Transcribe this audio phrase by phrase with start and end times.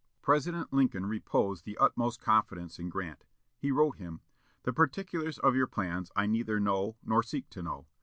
[0.23, 3.27] President Lincoln reposed the utmost confidence in Grant.
[3.59, 4.21] He wrote him:
[4.63, 7.85] "The particulars of your plans I neither know nor seek to know.